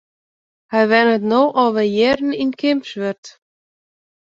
[0.71, 3.25] Hy wennet no al wer jierren yn Kimswert.